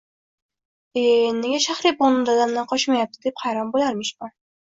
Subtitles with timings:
[1.01, 1.03] E,
[1.41, 4.35] nega Shahribonu dadamdan qochmayapti, deb hayron bo‘larmishman.